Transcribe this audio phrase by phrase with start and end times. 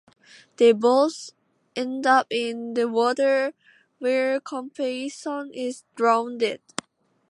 [0.57, 1.29] They both
[1.75, 3.53] end up in the water
[3.99, 6.43] where Compeyson is drowned.